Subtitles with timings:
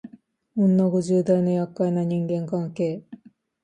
[0.55, 3.03] 女五十代のやっかいな人間関係